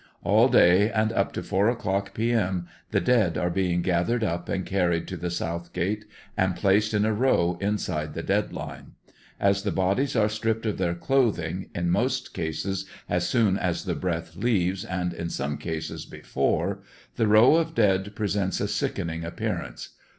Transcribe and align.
All 0.23 0.47
day 0.49 0.89
and 0.91 1.13
up 1.13 1.31
to 1.33 1.43
four 1.43 1.69
o'clock 1.69 2.15
p 2.15 2.31
m., 2.31 2.65
the 2.89 2.99
dead 2.99 3.37
are 3.37 3.51
being 3.51 3.83
gathered 3.83 4.23
up 4.23 4.49
and 4.49 4.65
carried 4.65 5.07
to 5.09 5.15
the 5.15 5.29
south 5.29 5.73
gate 5.73 6.05
and 6.35 6.55
placed 6.55 6.95
in 6.95 7.05
a 7.05 7.13
row 7.13 7.55
inside 7.61 8.15
the 8.15 8.23
dead 8.23 8.51
line. 8.51 8.93
As 9.39 9.61
the 9.61 9.71
bodies 9.71 10.15
are 10.15 10.27
stripped 10.27 10.65
of 10.65 10.79
their 10.79 10.95
clothing 10.95 11.69
in 11.75 11.91
most 11.91 12.33
cases 12.33 12.87
as 13.07 13.27
soon 13.29 13.59
ms 13.63 13.83
the 13.83 13.93
breath 13.93 14.35
leaves, 14.35 14.83
and 14.83 15.13
in 15.13 15.29
some 15.29 15.55
cases 15.59 16.07
before, 16.07 16.79
the 17.15 17.27
row 17.27 17.57
of 17.57 17.75
dead 17.75 18.15
pre 18.15 18.27
sents 18.27 18.59
a 18.59 18.67
sickening 18.67 19.23
appearance. 19.23 19.89